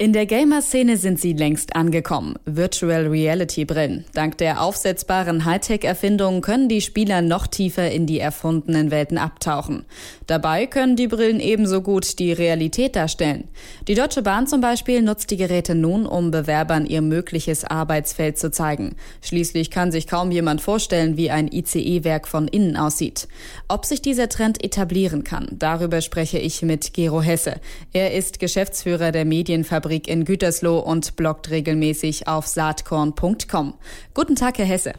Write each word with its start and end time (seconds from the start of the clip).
In 0.00 0.14
der 0.14 0.24
Gamer-Szene 0.24 0.96
sind 0.96 1.20
sie 1.20 1.34
längst 1.34 1.76
angekommen. 1.76 2.36
Virtual 2.46 3.06
Reality 3.06 3.66
Brillen. 3.66 4.06
Dank 4.14 4.38
der 4.38 4.62
aufsetzbaren 4.62 5.44
Hightech-Erfindungen 5.44 6.40
können 6.40 6.70
die 6.70 6.80
Spieler 6.80 7.20
noch 7.20 7.46
tiefer 7.46 7.90
in 7.90 8.06
die 8.06 8.18
erfundenen 8.18 8.90
Welten 8.90 9.18
abtauchen. 9.18 9.84
Dabei 10.26 10.64
können 10.64 10.96
die 10.96 11.06
Brillen 11.06 11.38
ebenso 11.38 11.82
gut 11.82 12.18
die 12.18 12.32
Realität 12.32 12.96
darstellen. 12.96 13.44
Die 13.88 13.94
Deutsche 13.94 14.22
Bahn 14.22 14.46
zum 14.46 14.62
Beispiel 14.62 15.02
nutzt 15.02 15.30
die 15.32 15.36
Geräte 15.36 15.74
nun, 15.74 16.06
um 16.06 16.30
Bewerbern 16.30 16.86
ihr 16.86 17.02
mögliches 17.02 17.66
Arbeitsfeld 17.66 18.38
zu 18.38 18.50
zeigen. 18.50 18.96
Schließlich 19.20 19.70
kann 19.70 19.92
sich 19.92 20.06
kaum 20.06 20.30
jemand 20.30 20.62
vorstellen, 20.62 21.18
wie 21.18 21.30
ein 21.30 21.52
ICE-Werk 21.52 22.26
von 22.26 22.48
innen 22.48 22.78
aussieht. 22.78 23.28
Ob 23.68 23.84
sich 23.84 24.00
dieser 24.00 24.30
Trend 24.30 24.64
etablieren 24.64 25.24
kann, 25.24 25.46
darüber 25.52 26.00
spreche 26.00 26.38
ich 26.38 26.62
mit 26.62 26.94
Gero 26.94 27.20
Hesse. 27.20 27.56
Er 27.92 28.14
ist 28.14 28.40
Geschäftsführer 28.40 29.12
der 29.12 29.26
Medienfabrik 29.26 29.89
Fabrik 29.90 30.06
in 30.06 30.24
Gütersloh 30.24 30.78
und 30.78 31.16
bloggt 31.16 31.50
regelmäßig 31.50 32.28
auf 32.28 32.46
saatkorn.com. 32.46 33.74
Guten 34.14 34.36
Tag, 34.36 34.58
Herr 34.58 34.64
Hesse. 34.64 34.92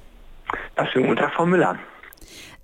Ja, 0.76 0.86
schönen 0.86 1.08
guten 1.08 1.20
Tag, 1.22 1.34
Frau 1.34 1.46
Müller. 1.46 1.80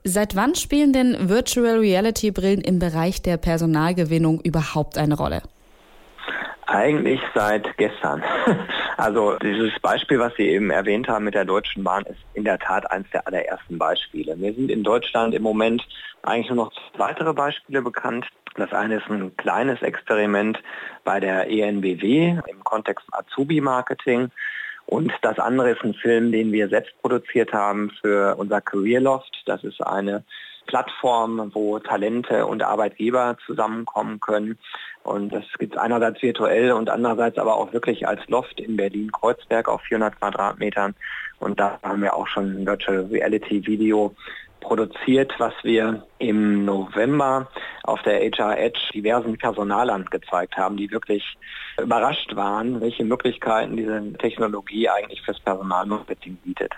Seit 0.04 0.36
wann 0.36 0.54
spielen 0.56 0.92
denn 0.92 1.30
Virtual 1.30 1.80
Reality 1.80 2.32
Brillen 2.32 2.60
im 2.60 2.80
Bereich 2.80 3.22
der 3.22 3.38
Personalgewinnung 3.38 4.42
überhaupt 4.42 4.98
eine 4.98 5.16
Rolle? 5.16 5.42
Eigentlich 6.66 7.22
seit 7.34 7.78
gestern. 7.78 8.22
Also 8.98 9.38
dieses 9.38 9.80
Beispiel, 9.80 10.20
was 10.20 10.34
Sie 10.38 10.48
eben 10.48 10.72
erwähnt 10.72 11.08
haben 11.08 11.26
mit 11.26 11.36
der 11.36 11.46
Deutschen 11.46 11.84
Bahn, 11.84 12.04
ist 12.06 12.18
in 12.34 12.44
der 12.44 12.58
Tat 12.58 12.90
eines 12.90 13.08
der 13.12 13.28
allerersten 13.28 13.78
Beispiele. 13.78 14.36
Mir 14.36 14.54
sind 14.54 14.72
in 14.72 14.84
Deutschland 14.84 15.36
im 15.36 15.44
Moment 15.44 15.88
eigentlich 16.24 16.50
nur 16.50 16.66
noch 16.66 16.72
weitere 16.98 17.32
Beispiele 17.32 17.84
bekannt. 17.84 18.26
Das 18.56 18.74
eine 18.74 18.96
ist 18.96 19.08
ein 19.08 19.38
kleines 19.38 19.84
Experiment 19.84 20.60
bei 21.04 21.20
der 21.20 21.48
ENBW 21.48 22.40
im 22.48 22.64
Kontext 22.64 23.06
Azubi-Marketing. 23.12 24.32
Und 24.88 25.14
das 25.22 25.38
andere 25.38 25.72
ist 25.72 25.84
ein 25.84 25.94
Film, 25.94 26.32
den 26.32 26.52
wir 26.52 26.68
selbst 26.68 27.00
produziert 27.02 27.54
haben 27.54 27.92
für 28.02 28.36
unser 28.36 28.62
Career 28.62 29.02
Loft. 29.02 29.44
Das 29.46 29.64
ist 29.64 29.80
eine 29.86 30.24
Plattform, 30.68 31.52
wo 31.54 31.80
Talente 31.80 32.46
und 32.46 32.62
Arbeitgeber 32.62 33.38
zusammenkommen 33.46 34.20
können. 34.20 34.60
Und 35.04 35.34
das 35.34 35.46
gibt 35.58 35.76
es 35.76 35.80
einerseits 35.80 36.22
virtuell 36.22 36.74
und 36.74 36.90
andererseits 36.90 37.38
aber 37.38 37.56
auch 37.56 37.74
wirklich 37.74 38.08
als 38.08 38.22
Loft 38.28 38.60
in 38.60 38.78
Berlin-Kreuzberg 38.78 39.70
auf 39.70 39.82
400 39.84 40.20
Quadratmetern. 40.20 40.96
Und 41.40 41.60
da 41.60 41.80
haben 41.82 42.02
wir 42.02 42.14
auch 42.14 42.28
schon 42.28 42.62
ein 42.62 42.66
Virtual 42.66 43.08
Reality 43.10 43.66
Video 43.66 44.14
produziert, 44.60 45.34
was 45.38 45.54
wir 45.64 46.06
im 46.20 46.66
November 46.66 47.48
auf 47.84 48.02
der 48.02 48.20
HR 48.20 48.58
Edge 48.58 48.80
diversen 48.94 49.38
Personalern 49.38 50.06
gezeigt 50.06 50.58
haben, 50.58 50.78
die 50.78 50.92
wirklich 50.92 51.38
überrascht 51.82 52.36
waren, 52.36 52.82
welche 52.82 53.06
Möglichkeiten 53.06 53.78
diese 53.78 54.14
Technologie 54.18 54.90
eigentlich 54.90 55.22
fürs 55.22 55.40
Personalmarketing 55.40 56.38
bietet. 56.44 56.74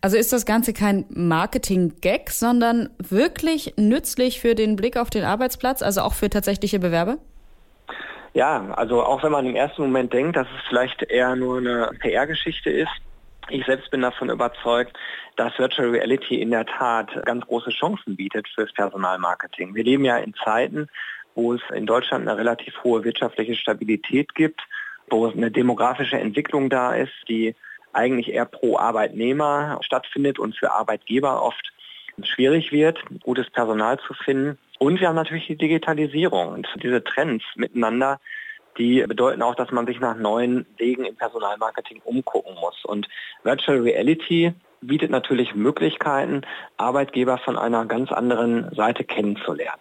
Also 0.00 0.16
ist 0.16 0.32
das 0.32 0.46
Ganze 0.46 0.72
kein 0.72 1.04
Marketing-Gag, 1.08 2.30
sondern 2.30 2.90
wirklich 2.98 3.74
nützlich 3.76 4.40
für 4.40 4.54
den 4.54 4.76
Blick 4.76 4.96
auf 4.96 5.10
den 5.10 5.24
Arbeitsplatz, 5.24 5.82
also 5.82 6.02
auch 6.02 6.14
für 6.14 6.30
tatsächliche 6.30 6.78
Bewerber? 6.78 7.18
Ja, 8.32 8.72
also 8.74 9.02
auch 9.02 9.22
wenn 9.22 9.32
man 9.32 9.46
im 9.46 9.54
ersten 9.54 9.82
Moment 9.82 10.12
denkt, 10.12 10.36
dass 10.36 10.48
es 10.48 10.68
vielleicht 10.68 11.02
eher 11.04 11.36
nur 11.36 11.58
eine 11.58 11.90
PR-Geschichte 12.00 12.70
ist, 12.70 12.90
ich 13.50 13.64
selbst 13.66 13.90
bin 13.90 14.00
davon 14.00 14.30
überzeugt, 14.30 14.96
dass 15.36 15.58
Virtual 15.58 15.90
Reality 15.90 16.40
in 16.40 16.50
der 16.50 16.64
Tat 16.64 17.10
ganz 17.26 17.44
große 17.46 17.70
Chancen 17.70 18.16
bietet 18.16 18.48
fürs 18.48 18.72
Personalmarketing. 18.72 19.74
Wir 19.74 19.84
leben 19.84 20.04
ja 20.04 20.16
in 20.16 20.34
Zeiten, 20.34 20.88
wo 21.34 21.52
es 21.52 21.60
in 21.74 21.86
Deutschland 21.86 22.26
eine 22.26 22.38
relativ 22.38 22.82
hohe 22.84 23.04
wirtschaftliche 23.04 23.54
Stabilität 23.54 24.34
gibt, 24.34 24.62
wo 25.10 25.26
eine 25.26 25.50
demografische 25.50 26.18
Entwicklung 26.18 26.70
da 26.70 26.94
ist, 26.94 27.12
die 27.28 27.54
eigentlich 27.94 28.32
eher 28.32 28.44
pro 28.44 28.78
Arbeitnehmer 28.78 29.78
stattfindet 29.82 30.38
und 30.38 30.56
für 30.56 30.72
Arbeitgeber 30.72 31.42
oft 31.42 31.72
schwierig 32.22 32.72
wird, 32.72 32.98
gutes 33.22 33.50
Personal 33.50 33.98
zu 33.98 34.14
finden. 34.14 34.58
Und 34.78 35.00
wir 35.00 35.08
haben 35.08 35.16
natürlich 35.16 35.46
die 35.46 35.56
Digitalisierung 35.56 36.48
und 36.48 36.68
diese 36.82 37.02
Trends 37.02 37.44
miteinander, 37.56 38.20
die 38.78 39.04
bedeuten 39.06 39.42
auch, 39.42 39.54
dass 39.54 39.70
man 39.70 39.86
sich 39.86 40.00
nach 40.00 40.16
neuen 40.16 40.66
Wegen 40.78 41.04
im 41.04 41.16
Personalmarketing 41.16 42.00
umgucken 42.04 42.54
muss. 42.60 42.84
Und 42.84 43.08
Virtual 43.42 43.80
Reality 43.80 44.52
bietet 44.80 45.10
natürlich 45.10 45.54
Möglichkeiten, 45.54 46.42
Arbeitgeber 46.76 47.38
von 47.38 47.56
einer 47.56 47.86
ganz 47.86 48.12
anderen 48.12 48.74
Seite 48.74 49.04
kennenzulernen. 49.04 49.80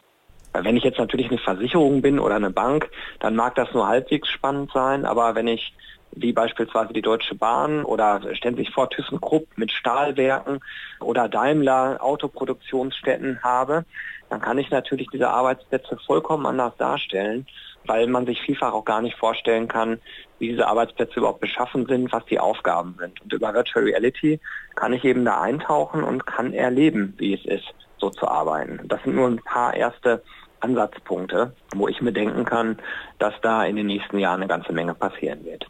Wenn 0.53 0.77
ich 0.77 0.83
jetzt 0.83 0.99
natürlich 0.99 1.29
eine 1.29 1.39
Versicherung 1.39 2.01
bin 2.03 2.19
oder 2.19 2.35
eine 2.35 2.51
Bank, 2.51 2.89
dann 3.19 3.35
mag 3.35 3.55
das 3.55 3.73
nur 3.73 3.87
halbwegs 3.87 4.29
spannend 4.29 4.71
sein, 4.71 5.05
aber 5.05 5.33
wenn 5.33 5.47
ich 5.47 5.73
wie 6.15 6.33
beispielsweise 6.33 6.93
die 6.93 7.01
Deutsche 7.01 7.35
Bahn 7.35 7.83
oder 7.83 8.21
stellen 8.35 8.55
sich 8.55 8.71
vor 8.71 8.89
ThyssenKrupp 8.89 9.47
mit 9.57 9.71
Stahlwerken 9.71 10.59
oder 10.99 11.29
Daimler 11.29 11.97
Autoproduktionsstätten 12.01 13.41
habe, 13.43 13.85
dann 14.29 14.41
kann 14.41 14.57
ich 14.57 14.69
natürlich 14.69 15.07
diese 15.11 15.29
Arbeitsplätze 15.29 15.97
vollkommen 16.05 16.45
anders 16.45 16.75
darstellen, 16.77 17.45
weil 17.85 18.07
man 18.07 18.25
sich 18.25 18.41
vielfach 18.41 18.73
auch 18.73 18.85
gar 18.85 19.01
nicht 19.01 19.17
vorstellen 19.17 19.67
kann, 19.67 19.99
wie 20.39 20.49
diese 20.49 20.67
Arbeitsplätze 20.67 21.19
überhaupt 21.19 21.41
beschaffen 21.41 21.85
sind, 21.85 22.11
was 22.11 22.25
die 22.25 22.39
Aufgaben 22.39 22.95
sind. 22.99 23.21
Und 23.21 23.33
über 23.33 23.53
Virtual 23.53 23.85
Reality 23.85 24.39
kann 24.75 24.93
ich 24.93 25.03
eben 25.03 25.25
da 25.25 25.41
eintauchen 25.41 26.03
und 26.03 26.25
kann 26.25 26.53
erleben, 26.53 27.13
wie 27.17 27.33
es 27.33 27.45
ist, 27.45 27.73
so 27.97 28.09
zu 28.09 28.27
arbeiten. 28.27 28.79
Das 28.87 29.03
sind 29.03 29.15
nur 29.15 29.27
ein 29.27 29.41
paar 29.43 29.75
erste 29.75 30.23
Ansatzpunkte, 30.61 31.53
wo 31.75 31.87
ich 31.87 32.01
mir 32.01 32.13
denken 32.13 32.45
kann, 32.45 32.77
dass 33.19 33.33
da 33.41 33.65
in 33.65 33.75
den 33.75 33.87
nächsten 33.87 34.17
Jahren 34.17 34.41
eine 34.41 34.47
ganze 34.47 34.73
Menge 34.73 34.95
passieren 34.95 35.43
wird. 35.45 35.67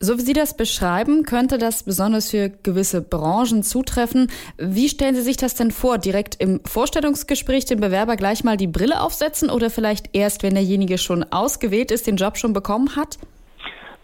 So 0.00 0.18
wie 0.18 0.22
Sie 0.22 0.32
das 0.32 0.56
beschreiben, 0.56 1.24
könnte 1.24 1.58
das 1.58 1.82
besonders 1.82 2.30
für 2.30 2.50
gewisse 2.50 3.00
Branchen 3.00 3.62
zutreffen. 3.62 4.30
Wie 4.58 4.88
stellen 4.88 5.14
Sie 5.14 5.22
sich 5.22 5.36
das 5.36 5.54
denn 5.54 5.70
vor? 5.70 5.98
Direkt 5.98 6.40
im 6.40 6.60
Vorstellungsgespräch 6.64 7.64
dem 7.66 7.80
Bewerber 7.80 8.16
gleich 8.16 8.44
mal 8.44 8.56
die 8.56 8.66
Brille 8.66 9.00
aufsetzen 9.00 9.50
oder 9.50 9.70
vielleicht 9.70 10.14
erst, 10.14 10.42
wenn 10.42 10.54
derjenige 10.54 10.98
schon 10.98 11.24
ausgewählt 11.32 11.90
ist, 11.90 12.06
den 12.06 12.16
Job 12.16 12.36
schon 12.36 12.52
bekommen 12.52 12.96
hat? 12.96 13.18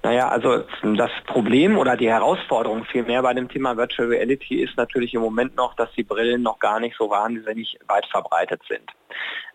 Naja, 0.02 0.28
also 0.28 0.64
das 0.96 1.10
Problem 1.26 1.76
oder 1.76 1.96
die 1.96 2.08
Herausforderung 2.08 2.84
vielmehr 2.84 3.22
bei 3.22 3.34
dem 3.34 3.48
Thema 3.50 3.76
Virtual 3.76 4.08
Reality 4.08 4.62
ist 4.62 4.76
natürlich 4.78 5.12
im 5.12 5.20
Moment 5.20 5.56
noch, 5.56 5.74
dass 5.74 5.92
die 5.92 6.04
Brillen 6.04 6.42
noch 6.42 6.58
gar 6.58 6.80
nicht 6.80 6.96
so 6.98 7.10
wahnsinnig 7.10 7.78
weit 7.86 8.06
verbreitet 8.06 8.62
sind. 8.66 8.90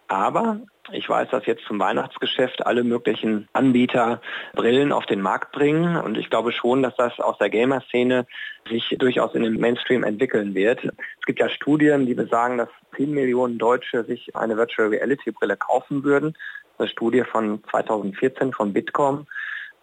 Aber 0.07 0.59
ich 0.91 1.09
weiß, 1.09 1.29
dass 1.31 1.45
jetzt 1.47 1.65
zum 1.65 1.79
Weihnachtsgeschäft 1.79 2.65
alle 2.65 2.83
möglichen 2.83 3.47
Anbieter 3.53 4.21
Brillen 4.53 4.91
auf 4.91 5.05
den 5.07 5.19
Markt 5.19 5.51
bringen 5.51 5.97
und 5.97 6.17
ich 6.17 6.29
glaube 6.29 6.51
schon, 6.51 6.83
dass 6.83 6.95
das 6.95 7.19
aus 7.19 7.37
der 7.39 7.49
Gamer-Szene 7.49 8.27
sich 8.69 8.95
durchaus 8.99 9.33
in 9.33 9.43
den 9.43 9.59
Mainstream 9.59 10.03
entwickeln 10.03 10.53
wird. 10.53 10.83
Es 10.83 11.25
gibt 11.25 11.39
ja 11.39 11.49
Studien, 11.49 12.05
die 12.05 12.13
besagen, 12.13 12.59
dass 12.59 12.69
10 12.97 13.11
Millionen 13.11 13.57
Deutsche 13.57 14.03
sich 14.03 14.35
eine 14.35 14.57
Virtual 14.57 14.89
Reality 14.89 15.31
Brille 15.31 15.57
kaufen 15.57 16.03
würden. 16.03 16.37
Eine 16.77 16.87
Studie 16.87 17.23
von 17.23 17.63
2014 17.71 18.53
von 18.53 18.73
Bitkom. 18.73 19.25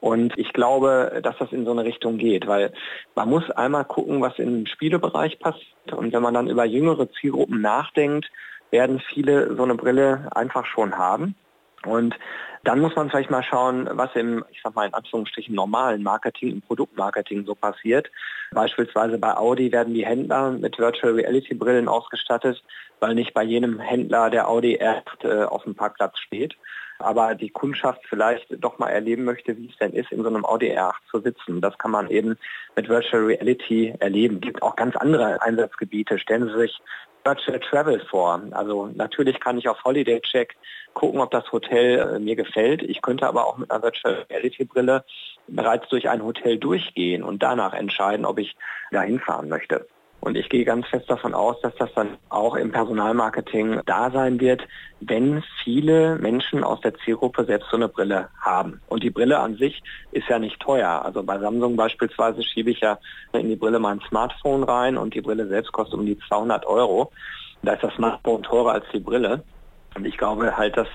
Und 0.00 0.36
ich 0.36 0.52
glaube, 0.52 1.20
dass 1.22 1.38
das 1.38 1.52
in 1.52 1.64
so 1.64 1.70
eine 1.70 1.84
Richtung 1.84 2.18
geht, 2.18 2.46
weil 2.46 2.72
man 3.14 3.28
muss 3.28 3.48
einmal 3.50 3.84
gucken, 3.84 4.20
was 4.20 4.38
im 4.38 4.66
Spielebereich 4.66 5.38
passiert. 5.38 5.92
Und 5.92 6.12
wenn 6.12 6.22
man 6.22 6.34
dann 6.34 6.48
über 6.48 6.64
jüngere 6.64 7.10
Zielgruppen 7.12 7.60
nachdenkt, 7.60 8.28
werden 8.72 9.00
viele 9.00 9.54
so 9.54 9.62
eine 9.62 9.76
Brille 9.76 10.28
einfach 10.34 10.66
schon 10.66 10.96
haben. 10.98 11.36
Und 11.84 12.16
dann 12.64 12.80
muss 12.80 12.94
man 12.94 13.10
vielleicht 13.10 13.30
mal 13.30 13.42
schauen, 13.42 13.88
was 13.92 14.14
im, 14.14 14.44
ich 14.50 14.60
sag 14.62 14.74
mal 14.74 14.86
in 14.86 14.94
Anführungsstrichen, 14.94 15.54
normalen 15.54 16.02
Marketing, 16.02 16.50
im 16.50 16.62
Produktmarketing 16.62 17.44
so 17.44 17.54
passiert. 17.54 18.10
Beispielsweise 18.52 19.18
bei 19.18 19.36
Audi 19.36 19.72
werden 19.72 19.94
die 19.94 20.06
Händler 20.06 20.52
mit 20.52 20.78
Virtual 20.78 21.14
Reality 21.14 21.54
Brillen 21.54 21.88
ausgestattet, 21.88 22.62
weil 23.00 23.14
nicht 23.14 23.34
bei 23.34 23.42
jedem 23.42 23.80
Händler 23.80 24.30
der 24.30 24.48
Audi 24.48 24.74
erst 24.74 25.24
äh, 25.24 25.42
auf 25.42 25.64
dem 25.64 25.74
Parkplatz 25.74 26.18
steht. 26.18 26.56
Aber 27.00 27.34
die 27.34 27.50
Kundschaft 27.50 28.00
vielleicht 28.08 28.46
doch 28.62 28.78
mal 28.78 28.90
erleben 28.90 29.24
möchte, 29.24 29.56
wie 29.56 29.68
es 29.68 29.76
denn 29.78 29.92
ist, 29.92 30.12
in 30.12 30.22
so 30.22 30.28
einem 30.28 30.44
Audi 30.44 30.70
R8 30.70 30.94
zu 31.10 31.20
sitzen. 31.20 31.60
Das 31.60 31.76
kann 31.78 31.90
man 31.90 32.08
eben 32.10 32.38
mit 32.76 32.88
Virtual 32.88 33.24
Reality 33.24 33.92
erleben. 33.98 34.36
Es 34.36 34.42
gibt 34.42 34.62
auch 34.62 34.76
ganz 34.76 34.94
andere 34.94 35.42
Einsatzgebiete. 35.42 36.20
Stellen 36.20 36.46
Sie 36.46 36.60
sich 36.60 36.80
Virtual 37.24 37.60
Travel 37.60 38.00
vor. 38.10 38.40
Also 38.52 38.90
natürlich 38.94 39.40
kann 39.40 39.58
ich 39.58 39.68
auf 39.68 39.82
Holiday 39.84 40.20
Check 40.20 40.56
gucken, 40.94 41.20
ob 41.20 41.30
das 41.30 41.50
Hotel 41.52 41.98
äh, 41.98 42.18
mir 42.18 42.36
gefällt. 42.36 42.82
Ich 42.82 43.02
könnte 43.02 43.26
aber 43.26 43.46
auch 43.46 43.58
mit 43.58 43.70
einer 43.70 43.82
Virtual 43.82 44.26
Reality 44.30 44.64
Brille 44.64 45.04
bereits 45.48 45.88
durch 45.88 46.08
ein 46.08 46.22
Hotel 46.22 46.58
durchgehen 46.58 47.22
und 47.22 47.42
danach 47.42 47.74
entscheiden, 47.74 48.24
ob 48.24 48.38
ich 48.38 48.56
da 48.90 49.02
hinfahren 49.02 49.48
möchte. 49.48 49.86
Und 50.22 50.36
ich 50.36 50.48
gehe 50.48 50.64
ganz 50.64 50.86
fest 50.86 51.10
davon 51.10 51.34
aus, 51.34 51.60
dass 51.62 51.74
das 51.74 51.92
dann 51.96 52.16
auch 52.28 52.54
im 52.54 52.70
Personalmarketing 52.70 53.80
da 53.86 54.08
sein 54.12 54.38
wird, 54.38 54.62
wenn 55.00 55.42
viele 55.64 56.14
Menschen 56.14 56.62
aus 56.62 56.80
der 56.80 56.94
Zielgruppe 56.94 57.44
selbst 57.44 57.68
so 57.70 57.76
eine 57.76 57.88
Brille 57.88 58.28
haben. 58.40 58.80
Und 58.86 59.02
die 59.02 59.10
Brille 59.10 59.40
an 59.40 59.56
sich 59.56 59.82
ist 60.12 60.28
ja 60.28 60.38
nicht 60.38 60.60
teuer. 60.60 61.02
Also 61.04 61.24
bei 61.24 61.40
Samsung 61.40 61.74
beispielsweise 61.74 62.44
schiebe 62.44 62.70
ich 62.70 62.78
ja 62.78 63.00
in 63.32 63.48
die 63.48 63.56
Brille 63.56 63.80
mein 63.80 64.00
Smartphone 64.08 64.62
rein 64.62 64.96
und 64.96 65.12
die 65.12 65.22
Brille 65.22 65.48
selbst 65.48 65.72
kostet 65.72 65.98
um 65.98 66.06
die 66.06 66.16
200 66.28 66.66
Euro. 66.66 67.10
Da 67.62 67.72
ist 67.72 67.82
das 67.82 67.94
Smartphone 67.94 68.44
teurer 68.44 68.74
als 68.74 68.84
die 68.92 69.00
Brille. 69.00 69.42
Und 69.96 70.06
ich 70.06 70.16
glaube 70.16 70.56
halt, 70.56 70.76
dass 70.76 70.88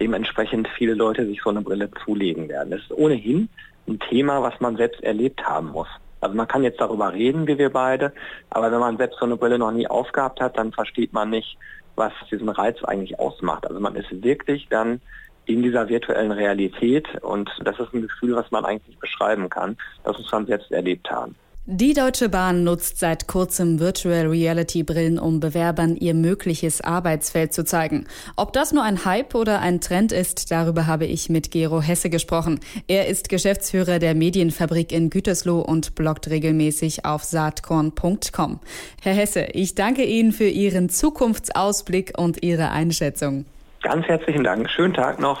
dementsprechend 0.00 0.66
viele 0.68 0.94
Leute 0.94 1.26
sich 1.26 1.42
so 1.42 1.50
eine 1.50 1.60
Brille 1.60 1.90
zulegen 2.02 2.48
werden. 2.48 2.70
Das 2.70 2.80
ist 2.80 2.92
ohnehin 2.92 3.50
ein 3.86 4.00
Thema, 4.00 4.40
was 4.40 4.58
man 4.58 4.76
selbst 4.76 5.02
erlebt 5.02 5.44
haben 5.44 5.68
muss. 5.68 5.88
Also 6.20 6.34
man 6.34 6.48
kann 6.48 6.62
jetzt 6.62 6.80
darüber 6.80 7.12
reden, 7.12 7.46
wie 7.46 7.58
wir 7.58 7.70
beide, 7.70 8.12
aber 8.50 8.70
wenn 8.70 8.80
man 8.80 8.96
selbst 8.96 9.18
so 9.18 9.26
eine 9.26 9.36
Brille 9.36 9.58
noch 9.58 9.72
nie 9.72 9.86
aufgehabt 9.86 10.40
hat, 10.40 10.58
dann 10.58 10.72
versteht 10.72 11.12
man 11.12 11.30
nicht, 11.30 11.56
was 11.96 12.12
diesen 12.30 12.48
Reiz 12.48 12.82
eigentlich 12.84 13.18
ausmacht. 13.18 13.66
Also 13.66 13.80
man 13.80 13.96
ist 13.96 14.22
wirklich 14.22 14.68
dann 14.68 15.00
in 15.46 15.62
dieser 15.62 15.88
virtuellen 15.88 16.32
Realität 16.32 17.08
und 17.22 17.50
das 17.64 17.78
ist 17.80 17.92
ein 17.92 18.02
Gefühl, 18.02 18.36
was 18.36 18.50
man 18.50 18.64
eigentlich 18.64 18.88
nicht 18.88 19.00
beschreiben 19.00 19.48
kann. 19.48 19.76
Das 20.04 20.16
muss 20.16 20.30
man 20.30 20.46
selbst 20.46 20.70
erlebt 20.70 21.10
haben. 21.10 21.34
Die 21.72 21.92
Deutsche 21.92 22.28
Bahn 22.28 22.64
nutzt 22.64 22.98
seit 22.98 23.28
kurzem 23.28 23.78
Virtual 23.78 24.26
Reality 24.26 24.82
Brillen, 24.82 25.20
um 25.20 25.38
Bewerbern 25.38 25.94
ihr 25.94 26.14
mögliches 26.14 26.80
Arbeitsfeld 26.80 27.52
zu 27.52 27.64
zeigen. 27.64 28.08
Ob 28.34 28.52
das 28.52 28.72
nur 28.72 28.82
ein 28.82 29.04
Hype 29.04 29.36
oder 29.36 29.60
ein 29.60 29.80
Trend 29.80 30.10
ist, 30.10 30.50
darüber 30.50 30.88
habe 30.88 31.06
ich 31.06 31.28
mit 31.28 31.52
Gero 31.52 31.80
Hesse 31.80 32.10
gesprochen. 32.10 32.58
Er 32.88 33.06
ist 33.06 33.28
Geschäftsführer 33.28 34.00
der 34.00 34.16
Medienfabrik 34.16 34.90
in 34.90 35.10
Gütersloh 35.10 35.60
und 35.60 35.94
bloggt 35.94 36.28
regelmäßig 36.28 37.04
auf 37.04 37.22
saatkorn.com. 37.22 38.58
Herr 39.00 39.14
Hesse, 39.14 39.42
ich 39.52 39.76
danke 39.76 40.02
Ihnen 40.02 40.32
für 40.32 40.48
Ihren 40.48 40.88
Zukunftsausblick 40.88 42.18
und 42.18 42.42
Ihre 42.42 42.72
Einschätzung. 42.72 43.44
Ganz 43.82 44.06
herzlichen 44.06 44.42
Dank. 44.42 44.68
Schönen 44.68 44.94
Tag 44.94 45.20
noch. 45.20 45.40